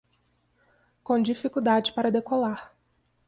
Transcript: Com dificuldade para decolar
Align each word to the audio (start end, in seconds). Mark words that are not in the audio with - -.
Com 1.03 1.21
dificuldade 1.21 1.91
para 1.93 2.09
decolar 2.09 2.75